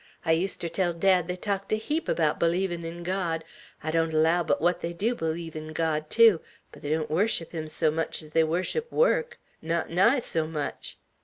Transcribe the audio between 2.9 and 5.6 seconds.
God; I don't allow but what they dew believe